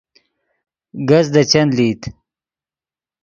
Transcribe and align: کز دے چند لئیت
کز 1.09 1.25
دے 1.33 1.43
چند 1.51 1.69
لئیت 1.77 2.01